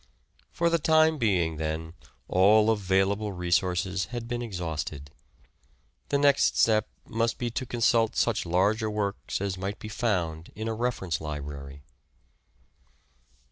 [0.49, 1.93] For the time being then
[2.27, 5.11] all available resources had been exhausted.
[6.09, 10.67] The next step must be to consult such larger works as might be found in
[10.67, 11.83] a reference library.